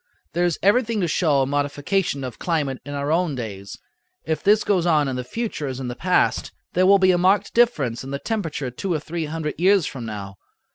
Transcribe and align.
There 0.33 0.45
is 0.45 0.57
everything 0.63 0.99
to 1.01 1.07
show 1.07 1.43
a 1.43 1.45
modification 1.45 2.23
of 2.23 2.39
climate 2.39 2.79
in 2.83 2.95
our 2.95 3.11
own 3.11 3.35
days. 3.35 3.77
If 4.25 4.41
this 4.41 4.63
goes 4.63 4.87
on 4.87 5.07
in 5.07 5.15
the 5.15 5.23
future 5.23 5.67
as 5.67 5.79
in 5.79 5.89
the 5.89 5.95
past, 5.95 6.51
there 6.73 6.87
will 6.87 6.97
be 6.97 7.11
a 7.11 7.19
marked 7.19 7.53
difference 7.53 8.03
in 8.03 8.09
the 8.09 8.17
temperature 8.17 8.71
two 8.71 8.91
or 8.91 8.99
three 8.99 9.25
hundred 9.25 9.59
years 9.59 9.85
from 9.85 10.07
now. 10.07 10.37